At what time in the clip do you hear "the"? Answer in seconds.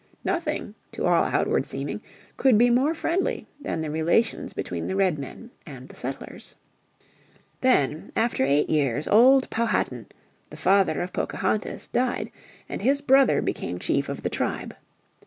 3.81-3.91, 4.87-4.95, 5.87-5.93, 10.49-10.57, 14.23-14.29